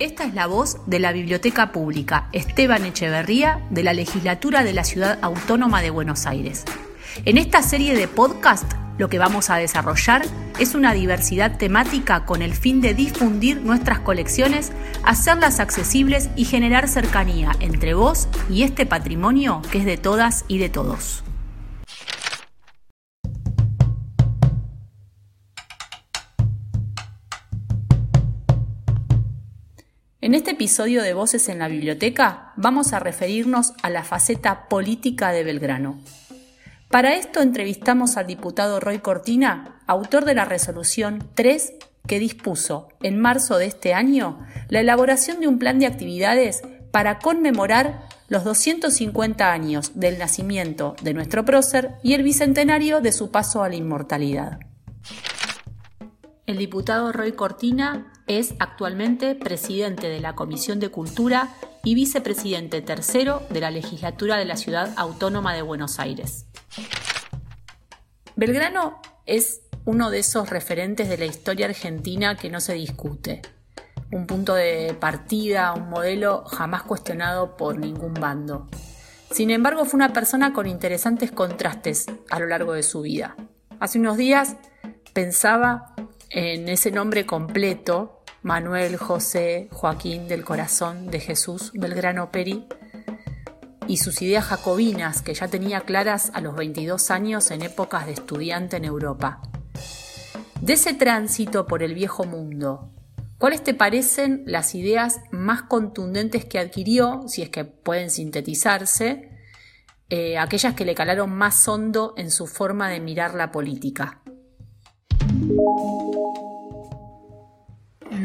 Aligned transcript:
Esta 0.00 0.22
es 0.22 0.34
la 0.34 0.46
voz 0.46 0.78
de 0.86 1.00
la 1.00 1.10
Biblioteca 1.10 1.72
Pública 1.72 2.28
Esteban 2.30 2.84
Echeverría 2.84 3.66
de 3.70 3.82
la 3.82 3.92
Legislatura 3.92 4.62
de 4.62 4.72
la 4.72 4.84
Ciudad 4.84 5.18
Autónoma 5.22 5.82
de 5.82 5.90
Buenos 5.90 6.24
Aires. 6.26 6.64
En 7.24 7.36
esta 7.36 7.62
serie 7.62 7.96
de 7.96 8.06
podcast 8.06 8.74
lo 8.96 9.08
que 9.08 9.18
vamos 9.18 9.50
a 9.50 9.56
desarrollar 9.56 10.22
es 10.60 10.76
una 10.76 10.92
diversidad 10.92 11.58
temática 11.58 12.26
con 12.26 12.42
el 12.42 12.54
fin 12.54 12.80
de 12.80 12.94
difundir 12.94 13.60
nuestras 13.62 13.98
colecciones, 13.98 14.70
hacerlas 15.02 15.58
accesibles 15.58 16.30
y 16.36 16.44
generar 16.44 16.86
cercanía 16.86 17.50
entre 17.58 17.94
vos 17.94 18.28
y 18.48 18.62
este 18.62 18.86
patrimonio 18.86 19.62
que 19.72 19.78
es 19.78 19.84
de 19.84 19.96
todas 19.96 20.44
y 20.46 20.58
de 20.58 20.68
todos. 20.68 21.24
En 30.28 30.34
este 30.34 30.50
episodio 30.50 31.02
de 31.02 31.14
Voces 31.14 31.48
en 31.48 31.58
la 31.58 31.68
Biblioteca 31.68 32.52
vamos 32.54 32.92
a 32.92 32.98
referirnos 32.98 33.72
a 33.82 33.88
la 33.88 34.04
faceta 34.04 34.68
política 34.68 35.32
de 35.32 35.42
Belgrano. 35.42 35.98
Para 36.90 37.14
esto 37.14 37.40
entrevistamos 37.40 38.18
al 38.18 38.26
diputado 38.26 38.78
Roy 38.78 38.98
Cortina, 38.98 39.80
autor 39.86 40.26
de 40.26 40.34
la 40.34 40.44
resolución 40.44 41.26
3 41.32 41.72
que 42.06 42.18
dispuso 42.18 42.88
en 43.00 43.18
marzo 43.18 43.56
de 43.56 43.64
este 43.64 43.94
año 43.94 44.46
la 44.68 44.80
elaboración 44.80 45.40
de 45.40 45.48
un 45.48 45.58
plan 45.58 45.78
de 45.78 45.86
actividades 45.86 46.60
para 46.90 47.20
conmemorar 47.20 48.02
los 48.28 48.44
250 48.44 49.50
años 49.50 49.92
del 49.94 50.18
nacimiento 50.18 50.94
de 51.00 51.14
nuestro 51.14 51.46
prócer 51.46 51.92
y 52.02 52.12
el 52.12 52.22
bicentenario 52.22 53.00
de 53.00 53.12
su 53.12 53.30
paso 53.30 53.62
a 53.62 53.70
la 53.70 53.76
inmortalidad. 53.76 54.58
El 56.44 56.58
diputado 56.58 57.12
Roy 57.12 57.32
Cortina 57.32 58.12
es 58.28 58.54
actualmente 58.58 59.34
presidente 59.34 60.08
de 60.08 60.20
la 60.20 60.34
Comisión 60.34 60.78
de 60.78 60.90
Cultura 60.90 61.54
y 61.82 61.94
vicepresidente 61.94 62.82
tercero 62.82 63.42
de 63.50 63.60
la 63.60 63.70
legislatura 63.70 64.36
de 64.36 64.44
la 64.44 64.56
Ciudad 64.56 64.92
Autónoma 64.96 65.54
de 65.54 65.62
Buenos 65.62 65.98
Aires. 65.98 66.46
Belgrano 68.36 69.00
es 69.26 69.62
uno 69.84 70.10
de 70.10 70.18
esos 70.18 70.50
referentes 70.50 71.08
de 71.08 71.18
la 71.18 71.24
historia 71.24 71.66
argentina 71.66 72.36
que 72.36 72.50
no 72.50 72.60
se 72.60 72.74
discute. 72.74 73.42
Un 74.12 74.26
punto 74.26 74.54
de 74.54 74.94
partida, 75.00 75.72
un 75.72 75.88
modelo 75.88 76.44
jamás 76.44 76.82
cuestionado 76.82 77.56
por 77.56 77.78
ningún 77.78 78.14
bando. 78.14 78.68
Sin 79.30 79.50
embargo, 79.50 79.84
fue 79.84 79.98
una 79.98 80.12
persona 80.12 80.52
con 80.52 80.66
interesantes 80.66 81.32
contrastes 81.32 82.06
a 82.30 82.38
lo 82.38 82.46
largo 82.46 82.74
de 82.74 82.82
su 82.82 83.02
vida. 83.02 83.36
Hace 83.80 83.98
unos 83.98 84.16
días 84.16 84.56
pensaba 85.12 85.94
en 86.30 86.68
ese 86.68 86.90
nombre 86.90 87.26
completo, 87.26 88.17
Manuel 88.42 88.96
José 88.96 89.68
Joaquín 89.72 90.28
del 90.28 90.44
Corazón 90.44 91.10
de 91.10 91.20
Jesús 91.20 91.72
Belgrano 91.74 92.30
Peri, 92.30 92.66
y 93.88 93.96
sus 93.96 94.20
ideas 94.22 94.44
jacobinas 94.44 95.22
que 95.22 95.34
ya 95.34 95.48
tenía 95.48 95.80
claras 95.80 96.30
a 96.34 96.40
los 96.40 96.54
22 96.54 97.10
años 97.10 97.50
en 97.50 97.62
épocas 97.62 98.06
de 98.06 98.12
estudiante 98.12 98.76
en 98.76 98.84
Europa. 98.84 99.40
De 100.60 100.74
ese 100.74 100.92
tránsito 100.92 101.66
por 101.66 101.82
el 101.82 101.94
viejo 101.94 102.24
mundo, 102.24 102.90
¿cuáles 103.38 103.64
te 103.64 103.74
parecen 103.74 104.42
las 104.46 104.74
ideas 104.74 105.20
más 105.30 105.62
contundentes 105.62 106.44
que 106.44 106.58
adquirió, 106.58 107.22
si 107.26 107.42
es 107.42 107.48
que 107.48 107.64
pueden 107.64 108.10
sintetizarse, 108.10 109.30
eh, 110.10 110.38
aquellas 110.38 110.74
que 110.74 110.84
le 110.84 110.94
calaron 110.94 111.30
más 111.30 111.66
hondo 111.66 112.12
en 112.16 112.30
su 112.30 112.46
forma 112.46 112.88
de 112.88 113.00
mirar 113.00 113.34
la 113.34 113.50
política? 113.50 114.20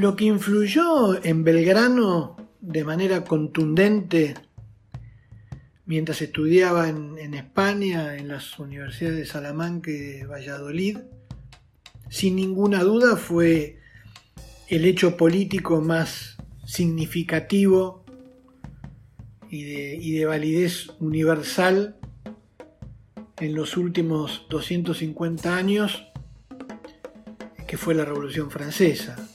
Lo 0.03 0.17
que 0.17 0.25
influyó 0.25 1.23
en 1.23 1.45
Belgrano 1.45 2.35
de 2.59 2.83
manera 2.83 3.23
contundente 3.23 4.33
mientras 5.85 6.21
estudiaba 6.21 6.89
en, 6.89 7.33
España, 7.33 8.17
en 8.17 8.27
las 8.27 8.59
universidades 8.59 9.17
de 9.17 9.25
Salamanca 9.25 9.91
y 9.91 9.93
de 9.93 10.25
Valladolid, 10.25 10.97
sin 12.09 12.35
ninguna 12.35 12.83
duda 12.83 13.15
fue 13.15 13.79
el 14.67 14.83
hecho 14.83 15.15
político 15.15 15.79
más 15.79 16.35
significativo 16.65 18.03
y 19.49 19.63
de, 19.63 19.95
y 19.95 20.11
de 20.17 20.25
validez 20.25 20.89
universal 20.99 21.95
en 23.37 23.55
los 23.55 23.77
últimos 23.77 24.47
250 24.49 25.55
años 25.55 26.03
que 27.65 27.77
fue 27.77 27.95
la 27.95 28.03
Revolución 28.03 28.51
Francesa. 28.51 29.29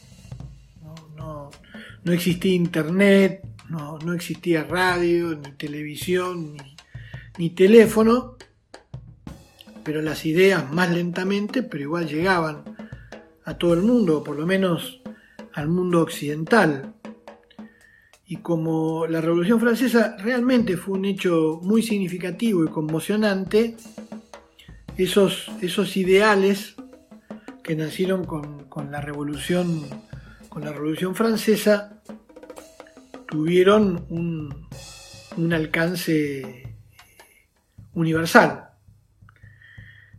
No, 2.08 2.14
existía 2.14 2.54
internet, 2.54 3.46
no, 3.68 4.14
existía 4.14 4.64
radio, 4.64 5.36
ni 5.36 5.52
televisión, 5.52 6.56
ni, 7.36 7.50
teléfono, 7.50 8.38
pero 9.84 10.00
las 10.00 10.24
ideas 10.24 10.72
más 10.72 10.90
lentamente, 10.90 11.62
pero 11.62 11.82
igual 11.82 12.08
llegaban 12.08 12.64
a 13.44 13.58
todo 13.58 13.74
el 13.74 13.82
mundo, 13.82 14.24
por 14.24 14.38
lo 14.38 14.46
menos 14.46 15.02
al 15.52 15.68
mundo 15.68 16.00
occidental. 16.00 16.94
Y 18.26 18.36
como 18.36 19.06
la 19.06 19.20
Revolución 19.20 19.60
Francesa 19.60 20.16
realmente 20.16 20.78
fue 20.78 20.96
un 20.96 21.04
hecho 21.04 21.60
muy 21.62 21.82
significativo 21.82 22.64
y 22.64 22.68
conmocionante, 22.68 23.76
esos, 24.96 25.50
esos 25.60 25.94
ideales 25.98 26.74
que 27.62 27.76
nacieron 27.76 28.24
con, 28.24 28.66
la 28.90 29.02
revolución 29.02 30.07
con 30.58 30.66
la 30.66 30.72
revolución 30.72 31.14
francesa 31.14 32.02
tuvieron 33.28 34.06
un, 34.08 35.52
alcance 35.52 36.74
universal. 37.92 38.70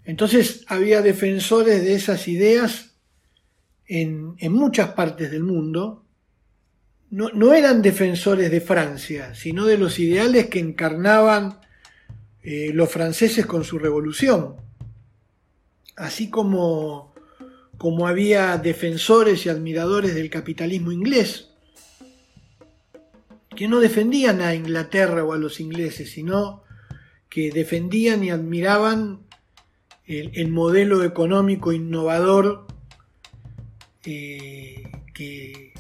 Entonces 0.05 0.63
había 0.67 1.01
defensores 1.01 1.83
de 1.83 1.93
esas 1.93 2.29
ideas 2.29 2.95
en, 3.85 4.37
muchas 4.49 4.93
partes 4.93 5.29
del 5.29 5.43
mundo. 5.43 6.05
No, 7.09 7.53
eran 7.53 7.81
defensores 7.81 8.49
de 8.49 8.61
Francia, 8.61 9.35
sino 9.35 9.65
de 9.65 9.77
los 9.77 9.99
ideales 9.99 10.47
que 10.47 10.59
encarnaban 10.59 11.59
eh, 12.43 12.71
los 12.73 12.89
franceses 12.89 13.45
con 13.45 13.65
su 13.65 13.77
revolución. 13.77 14.55
Así 15.97 16.29
como 16.29 17.08
como 17.79 18.07
había 18.07 18.57
defensores 18.57 19.45
y 19.45 19.49
admiradores 19.49 20.13
del 20.13 20.29
capitalismo 20.29 20.91
inglés, 20.91 21.51
que 23.55 23.69
no 23.69 23.79
defendían 23.79 24.41
a 24.41 24.53
Inglaterra 24.53 25.23
o 25.23 25.31
a 25.31 25.37
los 25.37 25.61
ingleses, 25.61 26.11
sino 26.11 26.61
que 27.29 27.51
defendían 27.51 28.21
y 28.23 28.31
admiraban 28.31 29.21
el, 30.05 30.49
modelo 30.49 31.05
económico 31.05 31.71
innovador 31.71 32.67
eh, 34.03 34.83
que, 35.13 35.73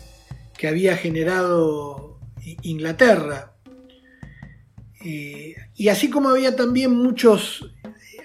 había 0.65 0.95
generado 0.95 2.17
Inglaterra. 2.61 3.55
Eh, 5.03 5.55
y 5.75 5.89
así 5.89 6.09
como 6.09 6.29
había 6.29 6.55
también 6.55 6.91
muchos 6.91 7.73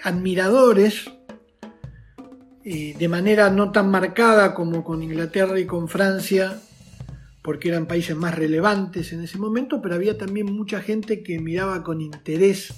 admiradores 0.05 1.11
eh, 2.67 2.97
de 2.99 3.09
manera 3.09 3.51
no 3.51 3.73
tan 3.73 3.91
marcada 3.91 4.55
como 4.55 4.83
con 4.83 5.03
Inglaterra 5.03 5.61
y 5.61 5.67
con 5.67 5.87
Francia, 5.87 6.59
porque 7.43 7.69
eran 7.69 7.87
países 7.87 8.17
más 8.17 8.35
relevantes 8.35 9.13
en 9.13 9.23
ese 9.23 9.37
momento, 9.37 9.83
pero 9.83 9.97
había 9.97 10.17
también 10.17 10.47
mucha 10.47 10.81
gente 10.81 11.23
que 11.23 11.39
miraba 11.39 11.83
con 11.83 12.01
interés 12.01 12.73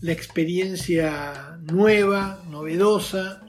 la 0.00 0.10
experiencia 0.10 1.60
nueva, 1.70 2.42
novedosa 2.50 3.46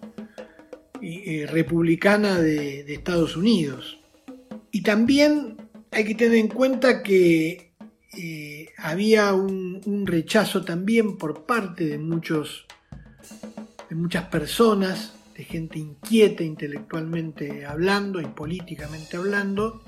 eh, 1.01 1.47
republicana 1.49 2.39
de, 2.39 2.93
Estados 2.93 3.35
Unidos. 3.35 3.99
Y 4.69 4.83
también 4.83 5.57
hay 5.89 6.05
que 6.05 6.13
tener 6.13 6.37
en 6.37 6.49
cuenta 6.49 7.01
que 7.01 7.73
eh, 8.15 8.69
había 8.77 9.33
un, 9.33 9.81
un, 9.85 10.05
rechazo 10.05 10.63
también 10.63 11.17
por 11.17 11.47
parte 11.47 11.85
de 11.85 11.97
muchos 11.97 12.67
de 13.89 13.95
muchas 13.95 14.25
personas 14.25 15.15
gente 15.43 15.79
inquieta 15.79 16.43
intelectualmente 16.43 17.65
hablando 17.65 18.21
y 18.21 18.25
políticamente 18.25 19.17
hablando, 19.17 19.83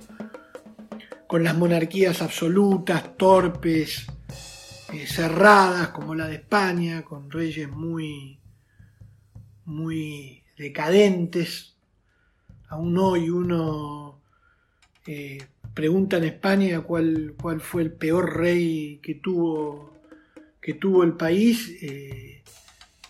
con 1.28 1.44
las 1.44 1.58
monarquías 1.58 2.22
absolutas, 2.22 3.18
torpes, 3.18 4.06
eh, 4.94 5.08
cerradas 5.08 5.88
como 5.90 6.14
la 6.14 6.28
de 6.28 6.36
España, 6.36 7.02
con 7.02 7.32
reyes 7.32 7.68
muy, 7.70 8.40
muy 9.66 10.44
decadentes. 10.58 11.76
Aún 12.70 12.98
hoy 12.98 13.30
uno 13.30 14.22
eh, 15.08 15.40
pregunta 15.74 16.18
en 16.18 16.26
España 16.26 16.82
cuál, 16.82 17.34
cuál 17.42 17.62
fue 17.62 17.82
el 17.82 17.94
peor 17.94 18.38
rey 18.38 19.00
que 19.02 19.16
tuvo, 19.16 19.98
que 20.62 20.76
tuvo 20.76 21.04
el 21.04 21.14
país. 21.14 21.76
Eh, 21.82 22.43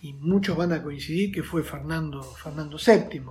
y 0.04 0.12
muchos 0.12 0.54
van 0.54 0.70
a 0.72 0.82
coincidir 0.82 1.32
que 1.32 1.42
fue 1.42 1.62
Fernando, 1.62 2.22
Fernando 2.22 2.76
VII. 2.76 3.22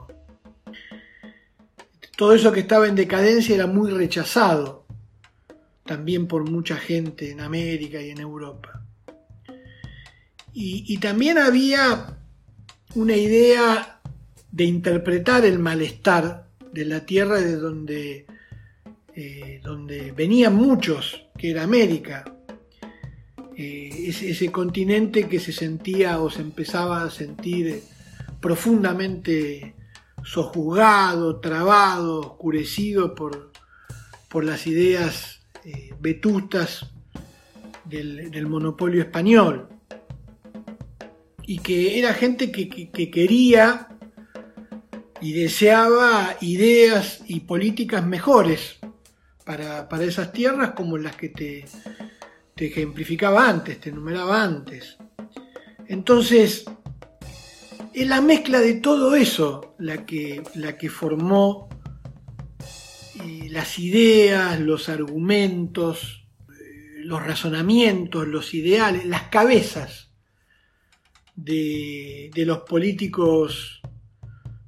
todo 2.17 2.33
eso 2.33 2.51
que 2.51 2.61
estaba 2.61 2.87
en 2.87 2.95
decadencia 2.95 3.53
era 3.53 3.67
muy 3.67 3.91
rechazado 3.91 4.87
también 5.83 6.25
por 6.25 6.49
mucha 6.49 6.77
gente 6.77 7.29
en 7.29 7.41
América 7.41 8.01
y 8.01 8.09
en 8.09 8.19
Europa. 8.19 8.81
Y, 10.55 10.97
también 10.97 11.37
había 11.37 12.17
una 12.95 13.15
idea 13.15 13.99
de 14.51 14.63
interpretar 14.63 15.45
el 15.45 15.59
malestar 15.59 16.47
de 16.71 16.85
la 16.85 17.05
tierra 17.05 17.39
de 17.39 17.55
donde, 17.55 18.25
eh, 19.15 19.61
donde 19.63 20.11
venían 20.11 20.55
muchos, 20.55 21.25
que 21.37 21.51
era 21.51 21.63
América, 21.63 22.32
eh, 23.55 24.05
ese, 24.07 24.51
continente 24.51 25.27
que 25.27 25.39
se 25.39 25.51
sentía 25.51 26.19
o 26.19 26.29
se 26.29 26.41
empezaba 26.41 27.03
a 27.03 27.11
sentir 27.11 27.83
profundamente 28.39 29.75
sojuzgado, 30.23 31.39
trabado, 31.39 32.19
oscurecido 32.21 33.13
por, 33.13 33.51
por 34.29 34.43
las 34.43 34.65
ideas 34.65 35.41
eh, 35.65 35.93
vetustas 35.99 36.91
del, 37.85 38.47
monopolio 38.47 39.01
español. 39.01 39.67
Y 41.45 41.59
que 41.59 41.99
era 41.99 42.13
gente 42.13 42.51
que, 42.51 42.89
quería 43.11 43.89
y 45.21 45.33
deseaba 45.33 46.37
ideas 46.41 47.21
y 47.27 47.41
políticas 47.41 48.05
mejores 48.05 48.79
para, 49.45 49.89
para 49.89 50.05
esas 50.05 50.31
tierras 50.31 50.71
como 50.71 50.97
las 50.97 51.15
que 51.15 51.29
te, 51.29 51.65
te 52.55 52.67
ejemplificaba 52.67 53.47
antes, 53.47 53.79
te 53.79 53.89
enumeraba 53.89 54.43
antes. 54.43 54.97
Entonces, 55.87 56.65
es 57.93 58.07
la 58.07 58.21
mezcla 58.21 58.59
de 58.59 58.75
todo 58.75 59.15
eso 59.15 59.75
la 59.77 60.05
que, 60.05 60.43
la 60.55 60.77
que 60.77 60.89
formó 60.89 61.69
eh, 63.23 63.47
las 63.49 63.79
ideas, 63.79 64.59
los 64.59 64.89
argumentos, 64.89 66.25
eh, 66.49 67.03
los 67.03 67.23
razonamientos, 67.23 68.27
los 68.27 68.53
ideales, 68.53 69.05
las 69.05 69.23
cabezas 69.23 70.11
de, 71.35 72.31
los 72.35 72.59
políticos 72.59 73.81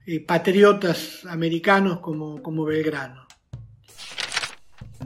eh, 0.05 0.19
patriotas 0.19 1.25
americanos 1.25 1.99
como, 1.99 2.41
como 2.41 2.65
Belgrano. 2.65 3.25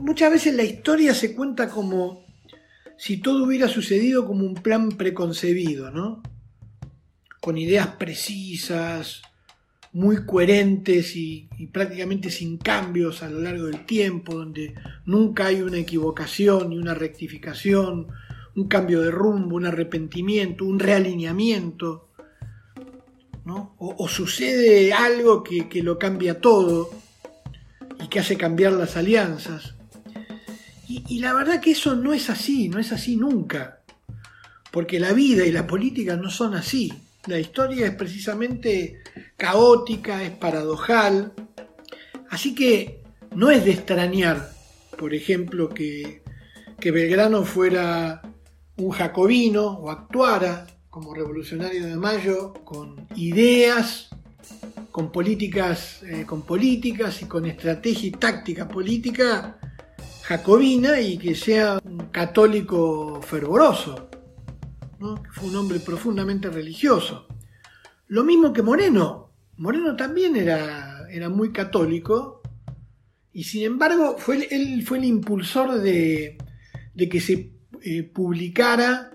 Muchas 0.00 0.30
veces 0.30 0.54
la 0.54 0.62
historia 0.62 1.14
se 1.14 1.34
cuenta 1.34 1.68
como 1.68 2.29
si 3.00 3.16
todo 3.16 3.44
hubiera 3.44 3.66
sucedido 3.66 4.26
como 4.26 4.44
un 4.44 4.52
plan 4.52 4.90
preconcebido, 4.90 5.90
¿no? 5.90 6.22
Con 7.40 7.56
ideas 7.56 7.86
precisas, 7.98 9.22
muy 9.94 10.26
coherentes 10.26 11.16
y, 11.16 11.48
prácticamente 11.72 12.28
sin 12.30 12.58
cambios 12.58 13.22
a 13.22 13.30
lo 13.30 13.40
largo 13.40 13.68
del 13.68 13.86
tiempo, 13.86 14.34
donde 14.34 14.74
nunca 15.06 15.46
hay 15.46 15.62
una 15.62 15.78
equivocación 15.78 16.68
ni 16.68 16.76
una 16.76 16.92
rectificación, 16.92 18.08
un 18.54 18.68
cambio 18.68 19.00
de 19.00 19.10
rumbo, 19.10 19.56
un 19.56 19.64
arrepentimiento, 19.64 20.66
un 20.66 20.78
realineamiento, 20.78 22.10
¿no? 23.46 23.76
o, 23.78 24.08
sucede 24.08 24.92
algo 24.92 25.42
que, 25.42 25.70
que 25.70 25.82
lo 25.82 25.98
cambia 25.98 26.42
todo 26.42 26.90
y 27.98 28.08
que 28.08 28.20
hace 28.20 28.36
cambiar 28.36 28.74
las 28.74 28.98
alianzas. 28.98 29.79
Y, 30.90 31.20
la 31.20 31.32
verdad 31.34 31.60
que 31.60 31.70
eso 31.70 31.94
no 31.94 32.12
es 32.12 32.30
así, 32.30 32.68
no 32.68 32.80
es 32.80 32.90
así 32.90 33.14
nunca. 33.14 33.80
Porque 34.72 34.98
la 34.98 35.12
vida 35.12 35.46
y 35.46 35.52
la 35.52 35.64
política 35.64 36.16
no 36.16 36.30
son 36.30 36.54
así. 36.54 36.92
La 37.26 37.38
historia 37.38 37.86
es 37.86 37.94
precisamente 37.94 39.00
caótica, 39.36 40.24
es 40.24 40.32
paradojal. 40.32 41.32
Así 42.28 42.56
que 42.56 43.04
no 43.36 43.52
es 43.52 43.64
de 43.64 43.70
extrañar, 43.70 44.50
por 44.98 45.14
ejemplo, 45.14 45.68
que, 45.68 46.24
que 46.80 46.90
Belgrano 46.90 47.44
fuera 47.44 48.22
un 48.76 48.90
jacobino 48.90 49.66
o 49.68 49.90
actuara 49.90 50.66
como 50.88 51.14
revolucionario 51.14 51.86
de 51.86 51.94
Mayo 51.94 52.52
con 52.64 53.06
ideas, 53.14 54.08
con 54.90 55.12
políticas, 55.12 56.02
eh, 56.02 56.24
con 56.26 56.42
políticas 56.42 57.22
y 57.22 57.26
con 57.26 57.46
estrategia 57.46 58.08
y 58.08 58.12
táctica 58.12 58.66
política 58.66 59.56
jacobina 60.30 61.00
y 61.00 61.18
que 61.18 61.34
sea 61.34 61.80
un 61.82 62.06
católico 62.12 63.20
fervoroso, 63.20 64.08
fue 65.32 65.48
un 65.48 65.56
hombre 65.56 65.80
profundamente 65.80 66.48
religioso. 66.48 67.26
Lo 68.06 68.22
mismo 68.22 68.52
que 68.52 68.62
Moreno. 68.62 69.32
Moreno 69.56 69.96
también 69.96 70.36
era, 70.36 71.04
era 71.10 71.28
muy 71.28 71.50
católico 71.50 72.42
y 73.32 73.42
sin 73.42 73.64
embargo 73.64 74.18
fue, 74.18 74.46
él 74.52 74.84
fue 74.86 74.98
el 74.98 75.06
impulsor 75.06 75.80
de, 75.80 76.38
que 76.96 77.20
se 77.20 77.50
eh, 77.82 78.04
publicara 78.04 79.10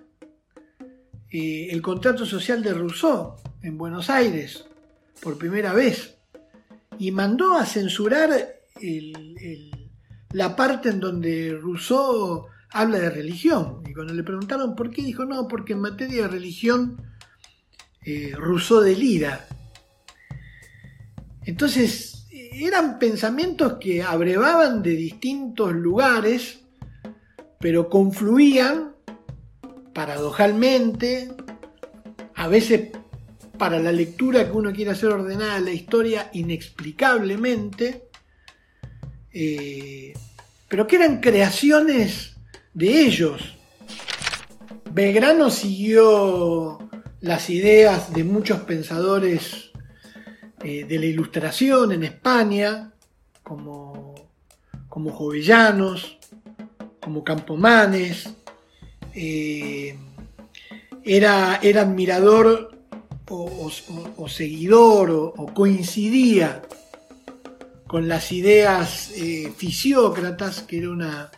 eh, 1.32 1.70
el 1.72 1.82
contrato 1.82 2.26
social 2.26 2.62
de 2.62 2.74
Rousseau 2.74 3.38
en 3.62 3.78
Buenos 3.78 4.10
Aires 4.10 4.66
por 5.22 5.38
primera 5.38 5.72
vez 5.72 6.18
y 7.00 7.12
mandó 7.12 7.54
a 7.54 7.66
censurar 7.66 8.32
el 8.82 9.75
la 10.36 10.54
parte 10.54 10.90
en 10.90 11.00
donde 11.00 11.58
Rousseau 11.62 12.48
habla 12.72 13.00
de 13.00 13.10
religión. 13.10 13.82
Y 13.86 13.94
cuando 13.94 14.14
le 14.14 14.22
preguntaron 14.22 14.76
por 14.76 14.92
qué, 14.92 15.02
dijo, 15.02 15.24
no, 15.24 15.48
porque 15.48 15.72
en 15.72 15.80
materia 15.80 16.24
de 16.24 16.28
religión 16.28 17.02
eh, 18.02 18.34
Rousseau 18.36 18.82
delira. 18.82 19.48
Entonces, 21.46 22.28
eran 22.52 23.00
pensamientos 23.00 23.78
que 23.80 24.04
abrevaban 24.04 24.84
de 24.84 24.98
distintos 24.98 25.72
lugares, 25.72 26.66
pero 27.58 27.90
confluían 27.90 28.94
paradojalmente, 29.94 31.34
a 32.34 32.50
veces 32.50 32.90
para 33.58 33.80
la 33.80 33.94
lectura 33.94 34.44
que 34.44 34.52
uno 34.52 34.74
quiere 34.74 34.92
hacer 34.92 35.12
ordenada 35.12 35.56
de 35.56 35.62
la 35.62 35.72
historia, 35.72 36.30
inexplicablemente, 36.34 38.10
eh, 39.32 40.14
pero 40.68 40.88
que 40.88 40.98
eran 40.98 41.20
creaciones 41.20 42.36
de 42.74 43.02
ellos. 43.02 43.56
Belgrano 44.92 45.50
siguió 45.50 46.80
las 47.22 47.50
ideas 47.50 48.14
de 48.14 48.24
muchos 48.24 48.62
pensadores 48.62 49.72
eh, 50.64 50.86
de 50.86 51.00
la 51.00 51.06
ilustración 51.06 51.92
en 51.92 52.04
España, 52.04 52.94
como, 53.44 54.16
como 54.90 55.12
Jovellanos, 55.12 56.18
como 57.02 57.24
Campomanes, 57.24 58.30
eh, 59.14 59.98
era, 61.04 61.60
era, 61.62 61.82
admirador 61.82 62.78
o, 63.30 64.28
seguidor 64.28 65.12
o 65.12 65.46
coincidía 65.54 66.64
con 67.88 68.08
las 68.08 68.32
ideas 68.32 69.12
eh, 69.16 69.52
fisiócratas, 69.56 70.62
que 70.62 70.80
era 70.80 70.90
una, 70.90 71.32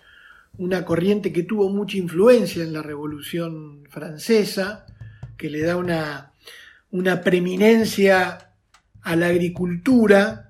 una 0.57 0.85
corriente 0.85 1.33
que 1.33 1.43
tuvo 1.43 1.69
mucha 1.69 1.97
influencia 1.97 2.63
en 2.63 2.73
la 2.73 2.81
Revolución 2.81 3.83
Francesa, 3.89 4.85
que 5.37 5.49
le 5.49 5.61
da 5.61 5.75
una, 5.77 6.31
una 6.91 7.21
preeminencia 7.21 8.53
a 9.01 9.15
la 9.15 9.27
agricultura 9.27 10.49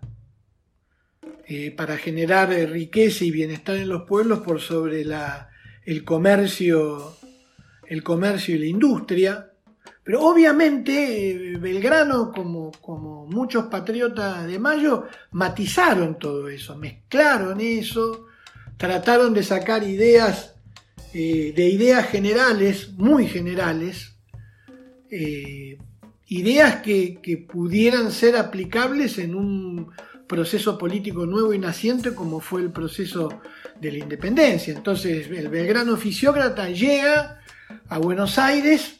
eh, 1.47 1.71
para 1.71 1.97
generar 1.97 2.49
riqueza 2.49 3.23
y 3.23 3.31
bienestar 3.31 3.77
en 3.77 3.89
los 3.89 4.03
pueblos 4.03 4.39
por 4.39 4.59
sobre 4.59 5.05
la, 5.05 5.49
el, 5.85 6.03
comercio, 6.03 7.15
el 7.87 8.03
comercio 8.03 8.55
y 8.55 8.59
la 8.59 8.65
industria. 8.65 9.46
Pero 10.03 10.21
obviamente 10.21 11.31
eh, 11.31 11.57
Belgrano, 11.57 12.31
como, 12.31 12.71
como 12.81 13.25
muchos 13.25 13.65
patriotas 13.65 14.47
de 14.47 14.57
Mayo, 14.59 15.05
matizaron 15.31 16.17
todo 16.17 16.47
eso, 16.47 16.77
mezclaron 16.77 17.59
eso, 17.59 18.27
trataron 18.77 19.33
de 19.33 19.43
sacar 19.43 19.83
ideas, 19.83 20.55
eh, 21.13 21.53
de 21.55 21.69
ideas 21.69 22.07
generales, 22.07 22.93
muy 22.93 23.27
generales, 23.27 24.15
eh, 25.09 25.77
ideas 26.27 26.81
que, 26.81 27.19
que, 27.21 27.37
pudieran 27.37 28.11
ser 28.11 28.37
aplicables 28.37 29.17
en 29.17 29.35
un 29.35 29.91
proceso 30.27 30.77
político 30.77 31.25
nuevo 31.25 31.53
y 31.53 31.59
naciente 31.59 32.13
como 32.13 32.41
fue 32.41 32.61
el 32.61 32.71
proceso 32.71 33.41
de 33.79 33.91
la 33.91 33.97
independencia. 33.99 34.73
Entonces 34.73 35.27
el 35.29 35.47
Belgrano 35.49 35.97
fisiócrata 35.97 36.69
llega 36.69 37.41
a 37.87 37.97
Buenos 37.97 38.37
Aires, 38.37 38.99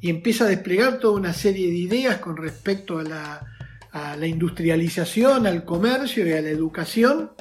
y 0.00 0.10
empieza 0.10 0.44
a 0.44 0.48
desplegar 0.48 0.98
toda 0.98 1.14
una 1.14 1.32
serie 1.32 1.68
de 1.68 1.76
ideas 1.76 2.18
con 2.18 2.36
respecto 2.36 2.98
a 2.98 3.02
la, 3.04 4.26
industrialización, 4.26 5.46
al 5.46 5.64
comercio 5.64 6.26
y 6.26 6.32
a 6.32 6.42
la 6.42 6.50
educación, 6.50 7.32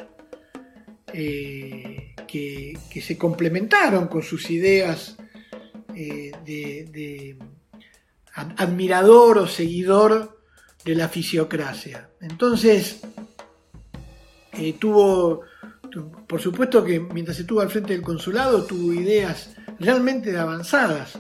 eh, 1.14 2.16
que, 2.28 2.78
se 3.02 3.18
complementaron 3.18 4.08
con 4.08 4.24
sus 4.24 4.50
ideas 4.50 5.18
eh, 5.96 6.32
de, 6.46 7.38
admirador 8.34 9.38
o 9.38 9.48
seguidor 9.48 10.42
de 10.84 10.96
la 10.96 11.10
fisiocracia. 11.10 12.10
Entonces, 12.22 13.02
Eh, 14.58 14.74
tuvo, 14.74 15.42
por 16.28 16.42
supuesto 16.42 16.84
que 16.84 17.00
mientras 17.00 17.40
estuvo 17.40 17.62
al 17.62 17.70
frente 17.70 17.94
del 17.94 18.02
consulado, 18.02 18.66
tuvo 18.66 18.92
ideas 18.92 19.56
realmente 19.80 20.36
avanzadas 20.36 21.20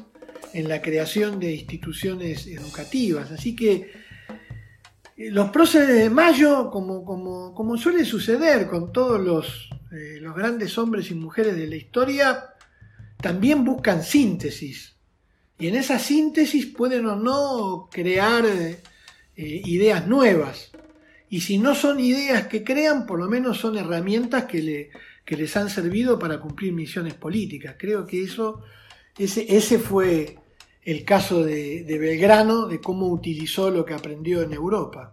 en 0.57 0.67
la 0.67 0.81
creación 0.81 1.39
de 1.39 1.53
instituciones 1.53 2.47
educativas. 2.47 3.31
Así 3.31 3.55
que 3.55 3.91
eh, 5.15 5.29
los 5.29 5.51
próceres 5.51 5.95
de 5.95 6.09
Mayo, 6.09 6.71
como, 6.71 7.05
como, 7.53 7.77
suele 7.77 8.03
suceder 8.03 8.65
con 8.67 8.91
todos 8.91 9.21
los, 9.21 9.69
eh, 9.91 10.17
los 10.19 10.35
grandes 10.35 10.75
hombres 10.79 11.11
y 11.11 11.13
mujeres 11.13 11.55
de 11.55 11.67
la 11.67 11.75
historia, 11.75 12.43
también 13.21 13.63
buscan 13.63 14.01
síntesis. 14.01 14.95
Y 15.59 15.67
en 15.67 15.75
esa 15.75 15.99
síntesis 15.99 16.65
pueden 16.65 17.05
o 17.05 17.15
no 17.15 17.87
crear 17.91 18.43
eh, 18.47 18.81
ideas 19.35 20.07
nuevas. 20.07 20.71
Y 21.29 21.41
si 21.41 21.59
no 21.59 21.75
son 21.75 21.99
ideas 21.99 22.47
que 22.47 22.63
crean, 22.63 23.05
por 23.05 23.19
lo 23.19 23.29
menos 23.29 23.59
son 23.59 23.77
herramientas 23.77 24.45
que, 24.45 24.63
le, 24.63 24.89
que 25.23 25.37
les 25.37 25.55
han 25.55 25.69
servido 25.69 26.17
para 26.17 26.39
cumplir 26.39 26.73
misiones 26.73 27.13
políticas. 27.13 27.75
Creo 27.77 28.07
que 28.07 28.23
eso, 28.23 28.63
ese, 29.19 29.45
ese 29.55 29.77
fue 29.77 30.39
el 30.87 31.03
caso 31.03 31.43
de, 31.43 31.83
Belgrano, 31.99 32.65
de 32.67 32.79
cómo 32.79 33.07
utilizó 33.07 33.69
lo 33.69 33.83
que 33.83 33.93
aprendió 33.93 34.41
en 34.41 34.53
Europa. 34.53 35.11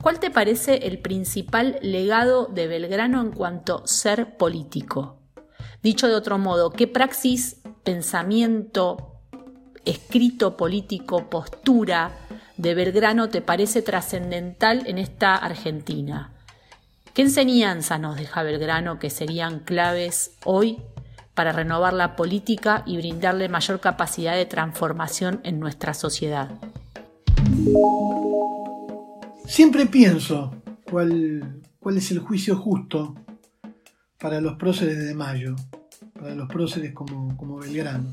¿Cuál 0.00 0.20
te 0.20 0.30
parece 0.30 0.86
el 0.86 1.00
principal 1.00 1.80
legado 1.82 2.46
de 2.46 2.68
Belgrano 2.68 3.20
en 3.20 3.32
cuanto 3.32 3.82
a 3.82 3.86
ser 3.88 4.36
político? 4.36 5.16
Dicho 5.82 6.06
de 6.06 6.14
otro 6.14 6.38
modo, 6.38 6.70
¿qué 6.70 6.86
praxis, 6.86 7.56
pensamiento, 7.82 9.16
escrito 9.84 10.56
político, 10.56 11.28
postura 11.28 12.12
de 12.56 12.76
Belgrano 12.76 13.30
te 13.30 13.42
parece 13.42 13.82
trascendental 13.82 14.86
en 14.86 14.98
esta 14.98 15.34
Argentina? 15.34 16.32
¿Qué 17.12 17.22
enseñanza 17.22 17.98
nos 17.98 18.16
deja 18.16 18.44
Belgrano 18.44 19.00
que 19.00 19.10
serían 19.10 19.58
claves 19.58 20.36
hoy 20.44 20.78
para 21.38 21.52
renovar 21.52 21.92
la 21.92 22.16
política 22.16 22.82
y 22.84 22.96
brindarle 22.96 23.48
mayor 23.48 23.78
capacidad 23.78 24.34
de 24.34 24.44
transformación 24.44 25.40
en 25.44 25.60
nuestra 25.60 25.94
sociedad. 25.94 26.50
Siempre 29.46 29.86
pienso 29.86 30.60
cuál, 30.90 31.62
cuál 31.78 31.96
es 31.96 32.10
el 32.10 32.18
juicio 32.18 32.56
justo 32.56 33.14
para 34.18 34.40
los 34.40 34.56
próceres 34.56 34.98
de 34.98 35.14
Mayo, 35.14 35.54
para 36.12 36.34
los 36.34 36.48
próceres 36.48 36.92
como, 36.92 37.36
como 37.36 37.58
Belgrano. 37.58 38.12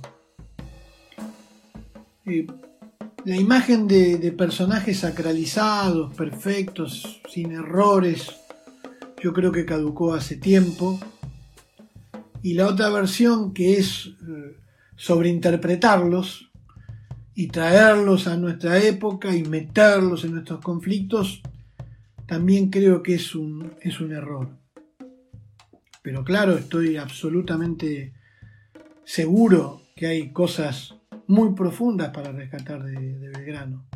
Eh, 2.27 2.45
la 3.23 3.37
imagen 3.37 3.87
de, 3.87 4.19
de, 4.19 4.33
personajes 4.33 4.99
sacralizados, 4.99 6.13
perfectos, 6.13 7.23
sin 7.27 7.53
errores, 7.53 8.29
yo 9.19 9.33
creo 9.33 9.51
que 9.51 9.65
caducó 9.65 10.13
hace 10.13 10.35
tiempo 10.35 10.99
y 12.45 12.53
la 12.53 12.67
otra 12.67 12.89
versión 12.91 13.55
que 13.55 13.79
es 13.79 14.05
eh, 14.05 14.55
sobreinterpretarlos 14.95 16.51
y 17.33 17.47
traerlos 17.47 18.27
a 18.27 18.37
nuestra 18.37 18.77
época 18.83 19.35
y 19.35 19.43
meterlos 19.43 20.25
en 20.25 20.33
nuestros 20.33 20.61
conflictos, 20.61 21.41
también 22.27 22.69
creo 22.69 23.01
que 23.01 23.15
es 23.15 23.33
un, 23.33 23.73
es 23.81 23.99
un 23.99 24.11
error. 24.11 24.47
Pero 26.03 26.23
claro, 26.23 26.55
estoy 26.55 26.97
absolutamente 26.97 28.13
seguro 29.03 29.81
que 29.95 30.05
hay 30.05 30.31
cosas 30.31 30.93
muy 31.25 31.55
profundas 31.55 32.09
para 32.09 32.31
rescatar 32.31 32.83
de, 32.83 33.27
Belgrano. 33.27 33.87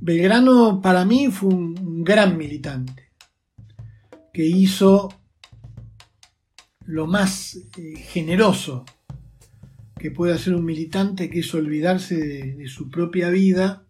Belgrano 0.00 0.80
para 0.80 1.04
mí 1.04 1.28
fue 1.30 1.50
un 1.50 2.02
gran 2.02 2.38
militante 2.38 3.10
que 4.32 4.46
hizo 4.46 5.10
lo 6.86 7.06
más 7.06 7.58
eh, 7.76 7.96
generoso 7.96 8.84
que 9.98 10.10
puede 10.10 10.34
hacer 10.34 10.54
un 10.54 10.64
militante, 10.64 11.30
que 11.30 11.40
es 11.40 11.54
olvidarse 11.54 12.16
de, 12.16 12.68
su 12.68 12.90
propia 12.90 13.30
vida 13.30 13.84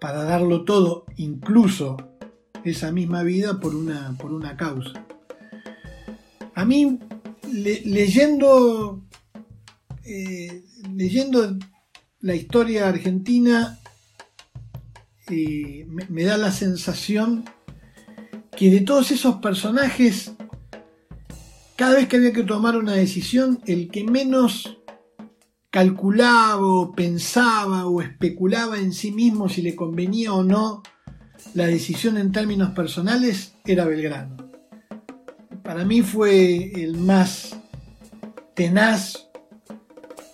para 0.00 0.24
darlo 0.24 0.64
todo, 0.64 1.04
incluso 1.16 1.96
esa 2.64 2.90
misma 2.90 3.22
vida, 3.22 3.60
por 3.60 3.74
una, 3.74 4.16
por 4.18 4.32
una 4.32 4.56
causa. 4.56 5.04
A 6.54 6.64
mí, 6.64 6.98
leyendo, 7.52 9.02
eh, 10.04 10.64
leyendo 10.94 11.58
la 12.20 12.34
historia 12.34 12.88
argentina, 12.88 13.78
eh, 15.28 15.86
me 16.08 16.24
da 16.24 16.36
la 16.36 16.50
sensación 16.50 17.44
que 18.56 18.70
de 18.70 18.80
todos 18.80 19.10
esos 19.10 19.36
personajes 19.36 20.32
cada 21.76 21.94
vez 21.94 22.08
que 22.08 22.16
había 22.16 22.32
que 22.32 22.42
tomar 22.42 22.76
una 22.76 22.92
decisión, 22.92 23.60
el 23.66 23.90
que 23.90 24.04
menos 24.04 24.78
calculaba 25.70 26.66
o 26.66 26.92
pensaba 26.92 27.86
o 27.86 28.02
especulaba 28.02 28.78
en 28.78 28.92
sí 28.92 29.10
mismo 29.10 29.48
si 29.48 29.62
le 29.62 29.74
convenía 29.74 30.32
o 30.34 30.44
no 30.44 30.82
la 31.54 31.66
decisión 31.66 32.16
en 32.18 32.32
términos 32.32 32.70
personales 32.70 33.54
era 33.64 33.84
Belgrano. 33.84 34.36
Para 35.62 35.84
mí 35.84 36.02
fue 36.02 36.72
el 36.82 36.96
más 36.96 37.56
tenaz 38.54 39.28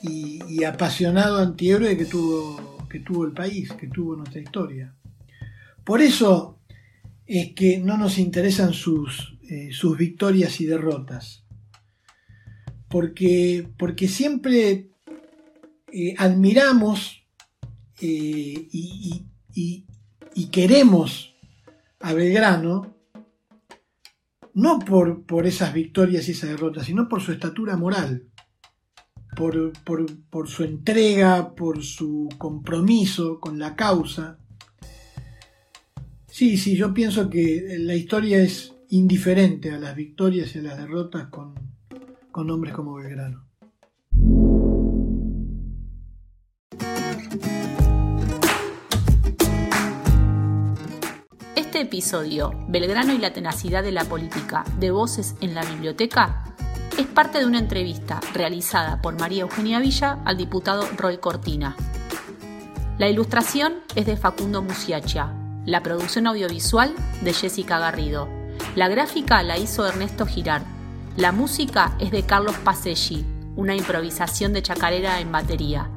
y, 0.02 0.64
apasionado 0.64 1.38
antihéroe 1.38 1.96
que 1.96 2.04
tuvo, 2.04 2.86
que 2.88 3.00
tuvo 3.00 3.24
el 3.24 3.32
país, 3.32 3.72
que 3.72 3.88
tuvo 3.88 4.16
nuestra 4.16 4.40
historia. 4.40 4.94
Por 5.84 6.00
eso 6.00 6.58
es 7.26 7.54
que 7.54 7.78
no 7.78 7.96
nos 7.96 8.18
interesan 8.18 8.72
sus 8.72 9.37
eh, 9.50 9.70
sus 9.72 9.96
victorias 9.96 10.60
y 10.60 10.66
derrotas. 10.66 11.42
Porque, 12.86 13.66
porque 13.78 14.06
siempre 14.06 14.90
eh, 15.90 16.14
admiramos 16.18 17.22
eh, 18.02 18.68
y, 18.70 19.24
queremos 20.52 21.34
a 22.00 22.12
Belgrano, 22.12 22.94
no 24.52 24.78
por, 24.80 25.24
por, 25.24 25.46
esas 25.46 25.72
victorias 25.72 26.28
y 26.28 26.32
esas 26.32 26.50
derrotas, 26.50 26.84
sino 26.84 27.08
por 27.08 27.22
su 27.22 27.32
estatura 27.32 27.74
moral, 27.78 28.24
por, 29.34 29.72
por 30.28 30.48
su 30.48 30.64
entrega, 30.64 31.54
por 31.54 31.82
su 31.82 32.28
compromiso 32.36 33.40
con 33.40 33.58
la 33.58 33.74
causa. 33.74 34.38
Sí, 36.26 36.58
sí, 36.58 36.76
yo 36.76 36.92
pienso 36.92 37.30
que 37.30 37.76
la 37.78 37.94
historia 37.94 38.42
es 38.42 38.74
indiferente 38.90 39.70
a 39.70 39.78
las 39.78 39.94
victorias 39.94 40.54
y 40.54 40.60
a 40.60 40.62
las 40.62 40.78
derrotas 40.78 41.28
con, 41.28 41.54
con 42.30 42.50
hombres 42.50 42.74
como 42.74 42.94
Belgrano. 42.94 43.44
Este 51.54 51.82
episodio, 51.82 52.52
Belgrano 52.68 53.12
y 53.12 53.18
la 53.18 53.32
tenacidad 53.32 53.82
de 53.82 53.92
la 53.92 54.04
política, 54.04 54.64
de 54.80 54.90
Voces 54.90 55.36
en 55.40 55.54
la 55.54 55.64
Biblioteca, 55.64 56.44
es 56.98 57.06
parte 57.06 57.38
de 57.38 57.46
una 57.46 57.58
entrevista 57.58 58.20
realizada 58.32 59.02
por 59.02 59.20
María 59.20 59.42
Eugenia 59.42 59.78
Villa 59.78 60.22
al 60.24 60.38
diputado 60.38 60.84
Roy 60.96 61.18
Cortina. 61.18 61.76
La 62.96 63.08
ilustración 63.08 63.74
es 63.94 64.06
de 64.06 64.16
Facundo 64.16 64.62
Musiacha, 64.62 65.34
la 65.66 65.82
producción 65.82 66.26
audiovisual 66.26 66.94
de 67.22 67.32
Jessica 67.34 67.78
Garrido 67.78 68.37
la 68.74 68.88
gráfica 68.88 69.42
la 69.42 69.58
hizo 69.58 69.86
Ernesto 69.86 70.26
Girard. 70.26 70.64
La 71.16 71.32
música 71.32 71.96
es 71.98 72.10
de 72.10 72.24
Carlos 72.24 72.56
Paselli, 72.58 73.24
una 73.56 73.74
improvisación 73.74 74.52
de 74.52 74.62
chacarera 74.62 75.20
en 75.20 75.32
batería. 75.32 75.88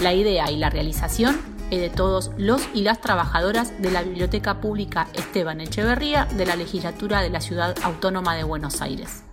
La 0.00 0.14
idea 0.14 0.50
y 0.50 0.56
la 0.56 0.70
realización 0.70 1.40
es 1.70 1.80
de 1.80 1.90
todos 1.90 2.30
los 2.36 2.62
y 2.74 2.82
las 2.82 3.00
trabajadoras 3.00 3.80
de 3.82 3.90
la 3.90 4.02
Biblioteca 4.02 4.60
Pública 4.60 5.08
Esteban 5.14 5.60
Echeverría 5.60 6.26
de 6.26 6.46
la 6.46 6.56
Legislatura 6.56 7.20
de 7.20 7.30
la 7.30 7.40
Ciudad 7.40 7.74
Autónoma 7.82 8.36
de 8.36 8.44
Buenos 8.44 8.80
Aires. 8.80 9.24